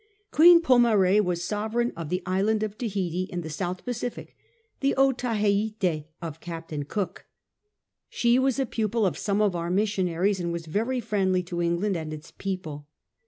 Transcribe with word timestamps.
Queen 0.31 0.63
Pomare 0.63 1.21
was 1.23 1.43
sovereign 1.43 1.93
of 1.95 2.09
the 2.09 2.23
island 2.25 2.63
of 2.63 2.75
Tahiti, 2.75 3.29
in 3.31 3.41
the 3.41 3.51
South 3.51 3.85
Pacific, 3.85 4.35
the 4.79 4.95
Otaheite 4.95 6.05
of 6.23 6.39
Captain 6.39 6.83
Cook. 6.85 7.25
She 8.09 8.39
was 8.39 8.57
a 8.57 8.65
pupil 8.65 9.05
of 9.05 9.15
some 9.15 9.43
of 9.43 9.55
our 9.55 9.69
missionaries, 9.69 10.39
and 10.39 10.51
was 10.51 10.65
very 10.65 11.01
friendly 11.01 11.43
to 11.43 11.61
England 11.61 11.95
and 11.95 12.11
its 12.13 12.31
people. 12.31 12.87